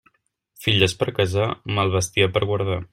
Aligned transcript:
Filles 0.65 0.95
per 1.03 1.09
casar, 1.21 1.47
mal 1.77 1.95
bestiar 1.99 2.31
per 2.39 2.47
guardar. 2.53 2.85